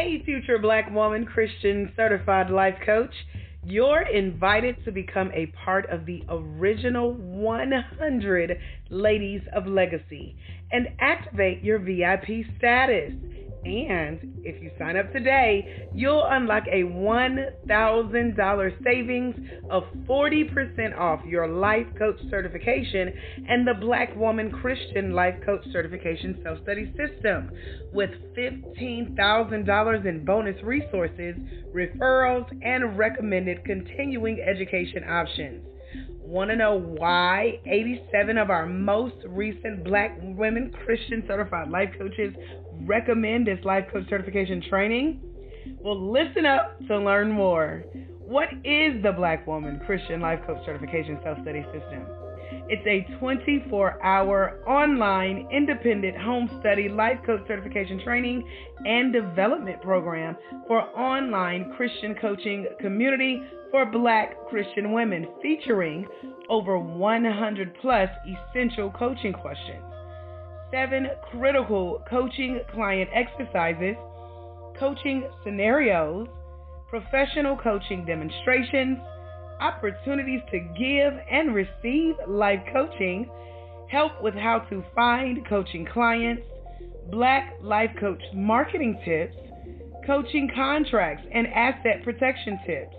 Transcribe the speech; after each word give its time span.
Hey, 0.00 0.22
future 0.24 0.58
black 0.58 0.92
woman, 0.92 1.26
Christian 1.26 1.92
certified 1.96 2.50
life 2.50 2.76
coach. 2.86 3.12
You're 3.64 4.02
invited 4.02 4.76
to 4.84 4.92
become 4.92 5.32
a 5.34 5.46
part 5.64 5.90
of 5.90 6.06
the 6.06 6.22
original 6.28 7.14
100 7.14 8.58
Ladies 8.90 9.40
of 9.52 9.66
Legacy 9.66 10.36
and 10.70 10.86
activate 11.00 11.64
your 11.64 11.80
VIP 11.80 12.46
status. 12.58 13.12
And 13.68 14.40
if 14.44 14.62
you 14.62 14.70
sign 14.78 14.96
up 14.96 15.12
today, 15.12 15.88
you'll 15.94 16.24
unlock 16.24 16.64
a 16.72 16.84
$1,000 16.84 18.82
savings 18.82 19.36
of 19.70 19.84
40% 20.08 20.98
off 20.98 21.20
your 21.26 21.46
life 21.46 21.86
coach 21.98 22.16
certification 22.30 23.12
and 23.48 23.66
the 23.66 23.74
Black 23.74 24.16
Woman 24.16 24.50
Christian 24.50 25.12
Life 25.12 25.34
Coach 25.44 25.66
Certification 25.70 26.40
Self 26.42 26.62
Study 26.62 26.90
System 26.96 27.50
with 27.92 28.10
$15,000 28.36 30.06
in 30.06 30.24
bonus 30.24 30.62
resources, 30.62 31.36
referrals, 31.74 32.50
and 32.64 32.96
recommended 32.96 33.62
continuing 33.64 34.40
education 34.40 35.04
options. 35.04 35.66
Want 36.20 36.50
to 36.50 36.56
know 36.56 36.78
why 36.78 37.58
87 37.64 38.36
of 38.36 38.50
our 38.50 38.66
most 38.66 39.16
recent 39.26 39.82
black 39.82 40.18
women 40.20 40.70
Christian 40.84 41.24
certified 41.26 41.70
life 41.70 41.88
coaches 41.96 42.34
recommend 42.84 43.46
this 43.46 43.58
life 43.64 43.84
coach 43.92 44.08
certification 44.08 44.62
training? 44.68 45.20
Well, 45.80 46.12
listen 46.12 46.46
up 46.46 46.78
to 46.88 46.98
learn 46.98 47.30
more. 47.30 47.84
What 48.20 48.48
is 48.64 49.02
the 49.02 49.12
Black 49.16 49.46
Woman 49.46 49.80
Christian 49.86 50.20
Life 50.20 50.40
Coach 50.46 50.58
Certification 50.66 51.18
Self 51.22 51.38
Study 51.42 51.64
System? 51.72 52.06
It's 52.70 52.86
a 52.86 53.18
24 53.18 54.04
hour 54.04 54.60
online 54.66 55.48
independent 55.50 56.16
home 56.18 56.50
study 56.60 56.88
life 56.88 57.18
coach 57.24 57.40
certification 57.46 58.00
training 58.04 58.46
and 58.84 59.12
development 59.12 59.80
program 59.80 60.36
for 60.66 60.82
online 60.98 61.72
Christian 61.76 62.14
coaching 62.20 62.66
community 62.80 63.42
for 63.70 63.86
black 63.86 64.34
Christian 64.48 64.92
women 64.92 65.26
featuring 65.42 66.06
over 66.50 66.78
100 66.78 67.74
plus 67.80 68.08
essential 68.26 68.90
coaching 68.90 69.32
questions, 69.32 69.82
seven 70.70 71.08
critical 71.30 72.02
coaching 72.08 72.60
client 72.72 73.08
exercises, 73.12 73.96
coaching 74.78 75.28
scenarios, 75.44 76.28
professional 76.88 77.56
coaching 77.56 78.04
demonstrations, 78.04 78.98
opportunities 79.60 80.40
to 80.50 80.58
give 80.78 81.12
and 81.30 81.54
receive 81.54 82.14
life 82.26 82.60
coaching, 82.72 83.28
help 83.90 84.12
with 84.22 84.34
how 84.34 84.60
to 84.70 84.84
find 84.94 85.46
coaching 85.48 85.86
clients, 85.92 86.42
black 87.10 87.54
life 87.62 87.90
coach 87.98 88.22
marketing 88.34 89.00
tips, 89.04 89.36
coaching 90.06 90.50
contracts 90.54 91.26
and 91.32 91.46
asset 91.48 92.02
protection 92.04 92.58
tips, 92.66 92.94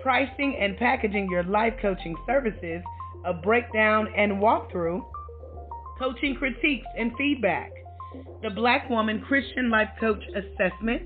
pricing 0.00 0.56
and 0.60 0.76
packaging 0.76 1.28
your 1.30 1.44
life 1.44 1.74
coaching 1.80 2.16
services, 2.26 2.82
a 3.24 3.32
breakdown 3.32 4.08
and 4.16 4.32
walkthrough, 4.32 5.00
coaching 6.02 6.34
critiques 6.34 6.86
and 6.98 7.12
feedback, 7.16 7.70
the 8.42 8.50
Black 8.50 8.90
Woman 8.90 9.20
Christian 9.20 9.70
Life 9.70 9.88
Coach 10.00 10.22
Assessment, 10.34 11.02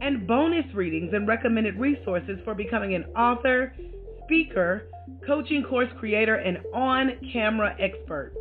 and 0.00 0.28
bonus 0.28 0.64
readings 0.74 1.10
and 1.12 1.26
recommended 1.26 1.76
resources 1.76 2.38
for 2.44 2.54
becoming 2.54 2.94
an 2.94 3.04
author, 3.16 3.74
speaker, 4.24 4.86
coaching 5.26 5.64
course 5.64 5.88
creator, 5.98 6.36
and 6.36 6.58
on 6.72 7.18
camera 7.32 7.74
expert. 7.80 8.32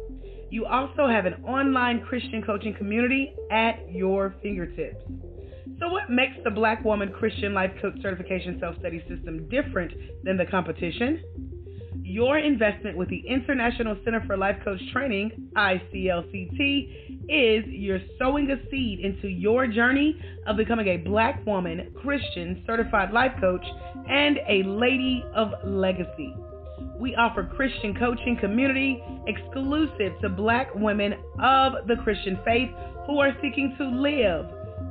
You 0.51 0.67
also 0.67 1.07
have 1.07 1.25
an 1.25 1.43
online 1.43 2.01
Christian 2.01 2.43
coaching 2.43 2.75
community 2.75 3.33
at 3.51 3.91
your 3.91 4.35
fingertips. 4.43 5.03
So, 5.79 5.89
what 5.89 6.11
makes 6.11 6.35
the 6.43 6.51
Black 6.51 6.85
Woman 6.85 7.11
Christian 7.11 7.55
Life 7.55 7.71
Coach 7.81 7.95
Certification 8.03 8.59
Self 8.59 8.77
Study 8.79 9.03
System 9.09 9.49
different 9.49 9.93
than 10.23 10.37
the 10.37 10.45
competition? 10.45 11.56
Your 12.09 12.37
investment 12.37 12.95
with 12.95 13.09
the 13.09 13.21
International 13.27 13.97
Center 14.05 14.23
for 14.25 14.37
Life 14.37 14.55
Coach 14.63 14.79
Training, 14.93 15.49
ICLCT, 15.57 17.27
is 17.27 17.65
you're 17.67 17.99
sowing 18.17 18.49
a 18.49 18.55
seed 18.71 19.01
into 19.01 19.27
your 19.27 19.67
journey 19.67 20.17
of 20.45 20.55
becoming 20.55 20.87
a 20.87 20.95
Black 20.95 21.45
woman 21.45 21.91
Christian 22.01 22.63
certified 22.65 23.11
life 23.11 23.33
coach 23.41 23.65
and 24.09 24.37
a 24.47 24.63
lady 24.63 25.21
of 25.35 25.49
legacy. 25.65 26.33
We 26.97 27.13
offer 27.15 27.43
Christian 27.43 27.93
coaching 27.93 28.37
community 28.39 29.03
exclusive 29.27 30.13
to 30.21 30.29
Black 30.29 30.73
women 30.75 31.11
of 31.43 31.87
the 31.87 31.97
Christian 32.05 32.39
faith 32.45 32.69
who 33.05 33.19
are 33.19 33.35
seeking 33.41 33.75
to 33.79 33.85
live 33.85 34.45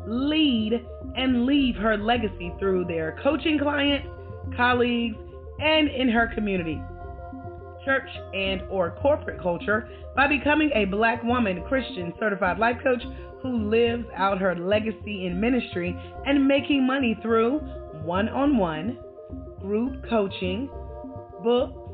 lead, 0.07 0.85
and 1.17 1.47
leave 1.47 1.77
her 1.77 1.97
legacy 1.97 2.53
through 2.59 2.85
their 2.85 3.19
coaching 3.23 3.59
clients, 3.59 4.07
colleagues, 4.55 5.17
and 5.59 5.89
in 5.89 6.11
her 6.11 6.31
community 6.35 6.79
church 7.87 8.09
and 8.35 8.61
or 8.69 8.91
corporate 9.01 9.41
culture 9.41 9.89
by 10.15 10.27
becoming 10.27 10.71
a 10.75 10.85
black 10.85 11.23
woman 11.23 11.65
christian 11.67 12.13
certified 12.21 12.59
life 12.59 12.77
coach 12.83 13.03
who 13.41 13.71
lives 13.71 14.05
out 14.15 14.39
her 14.39 14.55
legacy 14.55 15.25
in 15.25 15.41
ministry 15.41 15.97
and 16.27 16.47
making 16.47 16.87
money 16.87 17.19
through 17.23 17.59
one-on-one 18.05 18.99
group 19.63 20.05
coaching 20.11 20.69
books 21.43 21.87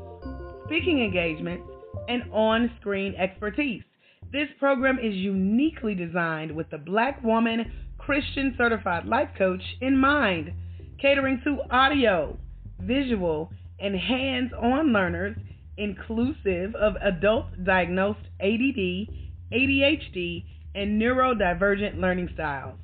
speaking 0.65 1.03
engagements 1.03 1.69
and 2.07 2.23
on-screen 2.31 3.15
expertise. 3.15 3.83
This 4.31 4.47
program 4.59 4.97
is 4.97 5.13
uniquely 5.13 5.93
designed 5.93 6.55
with 6.55 6.69
the 6.69 6.77
black 6.77 7.23
woman 7.23 7.71
Christian 7.97 8.55
certified 8.57 9.05
life 9.05 9.29
coach 9.37 9.61
in 9.81 9.97
mind, 9.97 10.51
catering 10.99 11.41
to 11.43 11.59
audio, 11.69 12.37
visual, 12.79 13.51
and 13.79 13.95
hands 13.95 14.51
on 14.59 14.91
learners, 14.91 15.37
inclusive 15.77 16.75
of 16.75 16.93
adult 17.01 17.45
diagnosed 17.63 18.25
ADD, 18.39 19.07
ADHD, 19.51 20.43
and 20.75 21.01
neurodivergent 21.01 21.99
learning 21.99 22.29
styles. 22.33 22.77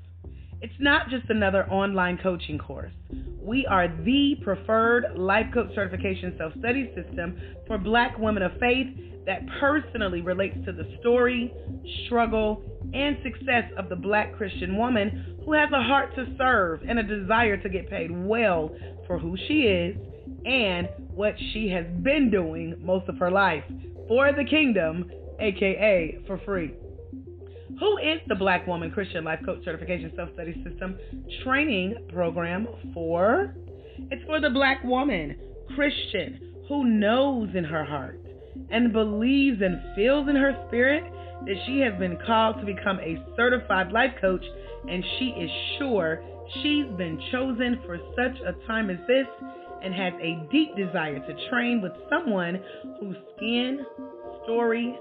It's 0.62 0.74
not 0.80 1.10
just 1.10 1.30
another 1.30 1.66
online 1.70 2.20
coaching 2.22 2.58
course. 2.58 2.92
We 3.42 3.66
are 3.66 3.88
the 3.88 4.36
preferred 4.44 5.06
life 5.16 5.46
coach 5.54 5.74
certification 5.74 6.36
self 6.38 6.54
study 6.60 6.92
system 6.96 7.40
for 7.66 7.78
black 7.78 8.18
women 8.20 8.44
of 8.44 8.52
faith 8.60 8.88
that 9.26 9.42
personally 9.60 10.22
relates 10.22 10.58
to 10.66 10.74
the 10.74 10.98
story, 11.00 11.54
struggle, 12.06 12.62
and 12.94 13.18
success 13.24 13.72
of 13.78 13.88
the 13.88 13.96
black 13.96 14.36
Christian 14.36 14.78
woman 14.78 15.38
who 15.46 15.54
has 15.54 15.70
a 15.72 15.82
heart 15.82 16.14
to 16.16 16.26
serve 16.38 16.82
and 16.88 17.00
a 17.00 17.04
desire 17.04 17.56
to 17.58 17.70
get 17.70 17.90
paid 17.90 18.12
well 18.12 18.76
for 19.08 19.18
who 19.18 19.38
she 19.48 19.62
is 19.62 19.96
and 20.46 20.88
what 21.14 21.36
she 21.54 21.70
has 21.70 21.86
been 22.04 22.30
doing 22.32 22.76
most 22.82 23.08
of 23.10 23.18
her 23.18 23.32
life 23.32 23.64
for 24.08 24.32
the 24.34 24.44
kingdom, 24.44 25.10
aka 25.40 26.20
for 26.26 26.40
free. 26.46 26.74
Who 27.80 27.98
is 27.98 28.20
the 28.28 28.36
Black 28.36 28.68
Woman 28.68 28.92
Christian 28.92 29.24
Life 29.24 29.40
Coach 29.46 29.64
Certification 29.64 30.12
Self 30.16 30.30
Study 30.34 30.62
System 30.68 30.98
training 31.44 31.96
program 32.14 32.68
for? 32.94 33.56
It's 34.12 34.24
for 34.26 34.42
the 34.42 34.50
Black 34.50 34.84
woman, 34.84 35.38
Christian, 35.76 36.40
who 36.68 36.86
knows 36.86 37.50
in 37.56 37.64
her 37.64 37.86
heart 37.86 38.20
and 38.72 38.92
believes 38.92 39.62
and 39.62 39.80
feels 39.96 40.28
in 40.28 40.36
her 40.36 40.64
spirit 40.68 41.04
that 41.46 41.56
she 41.66 41.80
has 41.80 41.98
been 42.00 42.18
called 42.26 42.60
to 42.60 42.66
become 42.66 43.00
a 43.00 43.24
certified 43.36 43.92
life 43.92 44.12
coach, 44.20 44.44
and 44.90 45.04
she 45.18 45.26
is 45.26 45.50
sure 45.78 46.22
she's 46.62 46.86
been 46.98 47.20
chosen 47.32 47.80
for 47.86 47.98
such 48.16 48.40
a 48.46 48.68
time 48.68 48.90
as 48.90 48.98
this 49.08 49.28
and 49.84 49.94
has 49.94 50.14
a 50.22 50.48
deep 50.52 50.76
desire 50.76 51.20
to 51.20 51.50
train 51.50 51.82
with 51.82 51.94
someone 52.10 52.62
whose 53.00 53.16
skin, 53.36 53.86
story, 54.44 54.98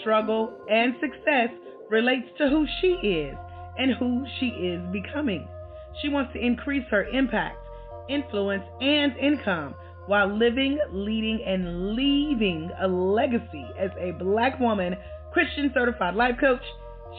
struggle, 0.00 0.52
and 0.70 0.94
success 1.00 1.48
relates 1.90 2.26
to 2.38 2.48
who 2.48 2.66
she 2.80 2.88
is 3.06 3.36
and 3.78 3.94
who 3.98 4.24
she 4.38 4.46
is 4.46 4.80
becoming. 4.92 5.46
She 6.00 6.08
wants 6.08 6.32
to 6.32 6.44
increase 6.44 6.84
her 6.90 7.04
impact, 7.04 7.56
influence, 8.08 8.64
and 8.80 9.16
income 9.18 9.74
while 10.06 10.36
living, 10.36 10.78
leading, 10.90 11.42
and 11.46 11.94
leaving 11.94 12.70
a 12.80 12.88
legacy 12.88 13.66
as 13.78 13.90
a 13.98 14.12
black 14.12 14.58
woman, 14.58 14.96
Christian 15.32 15.70
certified 15.74 16.14
life 16.14 16.36
coach. 16.40 16.62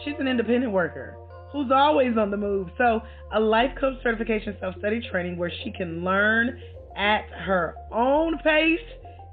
She's 0.04 0.14
an 0.18 0.28
independent 0.28 0.72
worker 0.72 1.16
who's 1.52 1.70
always 1.72 2.18
on 2.18 2.30
the 2.30 2.36
move. 2.36 2.68
So, 2.76 3.00
a 3.32 3.40
life 3.40 3.70
coach 3.80 3.94
certification 4.02 4.56
self 4.60 4.74
study 4.78 5.00
training 5.10 5.36
where 5.38 5.52
she 5.62 5.72
can 5.72 6.04
learn 6.04 6.60
at 6.96 7.26
her 7.46 7.74
own 7.92 8.38
pace 8.38 8.80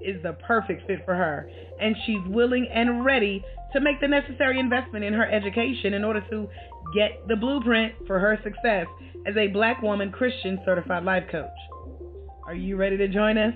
is 0.02 0.22
the 0.24 0.34
perfect 0.34 0.88
fit 0.88 1.00
for 1.06 1.16
her. 1.16 1.50
And 1.80 1.96
she's 2.06 2.22
willing 2.28 2.68
and 2.74 3.06
ready 3.06 3.44
to 3.74 3.80
make 3.80 4.02
the 4.02 4.08
necessary 4.08 4.60
investment 4.60 5.06
in 5.06 5.14
her 5.14 5.30
education 5.30 5.94
in 5.94 6.04
order 6.04 6.22
to 6.30 6.50
get 6.94 7.28
the 7.28 7.36
blueprint 7.36 7.94
for 8.08 8.20
her 8.20 8.38
success 8.44 8.88
as 9.26 9.36
a 9.38 9.48
black 9.48 9.82
woman 9.82 10.12
Christian 10.12 10.60
certified 10.66 11.04
life 11.04 11.24
coach. 11.32 11.50
Are 12.46 12.56
you 12.56 12.76
ready 12.76 12.98
to 12.98 13.08
join 13.08 13.38
us? 13.38 13.54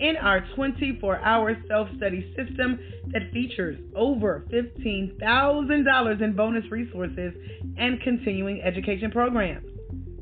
in 0.00 0.16
our 0.20 0.44
24 0.54 1.18
hour 1.18 1.56
self 1.68 1.88
study 1.96 2.34
system 2.36 2.78
that 3.12 3.32
features 3.32 3.78
over 3.94 4.44
$15,000 4.52 6.22
in 6.22 6.36
bonus 6.36 6.70
resources 6.70 7.32
and 7.78 8.00
continuing 8.02 8.60
education 8.62 9.10
programs. 9.10 9.66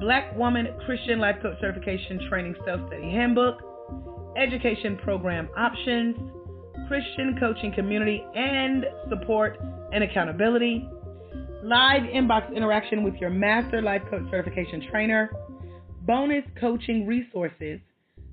Black 0.00 0.36
Woman 0.36 0.68
Christian 0.86 1.18
Life 1.18 1.36
Coach 1.42 1.56
Certification 1.60 2.28
Training 2.28 2.54
Self 2.64 2.80
Study 2.88 3.10
Handbook, 3.10 3.60
Education 4.36 4.96
Program 5.02 5.48
Options, 5.56 6.16
Christian 6.88 7.36
Coaching 7.38 7.72
Community 7.74 8.24
and 8.34 8.86
Support 9.10 9.60
and 9.92 10.02
Accountability, 10.02 10.88
live 11.62 12.00
inbox 12.02 12.56
interaction 12.56 13.04
with 13.04 13.16
your 13.16 13.28
Master 13.28 13.82
Life 13.82 14.00
Coach 14.08 14.22
Certification 14.30 14.88
Trainer, 14.90 15.30
bonus 16.02 16.44
coaching 16.58 17.06
resources, 17.06 17.80